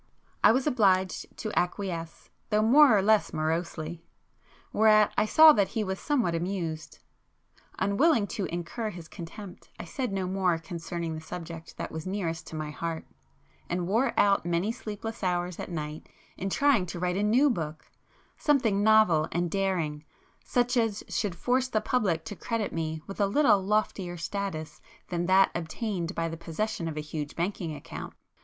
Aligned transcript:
I 0.43 0.51
was 0.51 0.65
obliged 0.65 1.27
to 1.37 1.51
acquiesce, 1.55 2.31
though 2.49 2.63
more 2.63 2.97
or 2.97 3.03
less 3.03 3.31
morosely,—whereat 3.33 5.13
I 5.15 5.25
saw 5.27 5.53
that 5.53 5.67
he 5.67 5.83
was 5.83 5.99
somewhat 5.99 6.33
amused. 6.33 6.97
Unwilling 7.77 8.25
to 8.29 8.45
incur 8.45 8.89
his 8.89 9.07
contempt 9.07 9.69
I 9.79 9.85
said 9.85 10.11
no 10.11 10.25
more 10.25 10.57
concerning 10.57 11.13
the 11.13 11.21
subject 11.21 11.67
[p 11.67 11.73
214] 11.73 11.83
that 11.83 11.91
was 11.93 12.05
the 12.05 12.09
nearest 12.09 12.47
to 12.47 12.55
my 12.55 12.71
heart, 12.71 13.05
and 13.69 13.87
wore 13.87 14.19
out 14.19 14.43
many 14.43 14.71
sleepless 14.71 15.23
hours 15.23 15.59
at 15.59 15.69
night 15.69 16.09
in 16.35 16.49
trying 16.49 16.87
to 16.87 16.99
write 16.99 17.15
a 17.17 17.21
new 17.21 17.51
book,—something 17.51 18.81
novel 18.81 19.27
and 19.31 19.51
daring, 19.51 20.03
such 20.43 20.77
as 20.77 21.03
should 21.09 21.35
force 21.35 21.67
the 21.67 21.79
public 21.79 22.25
to 22.25 22.35
credit 22.35 22.73
me 22.73 23.03
with 23.05 23.21
a 23.21 23.27
little 23.27 23.61
loftier 23.61 24.17
status 24.17 24.81
than 25.09 25.27
that 25.27 25.51
obtained 25.53 26.15
by 26.15 26.27
the 26.27 26.37
possession 26.37 26.87
of 26.87 26.97
a 26.97 27.01
huge 27.01 27.35
banking 27.35 27.75
account. 27.75 28.15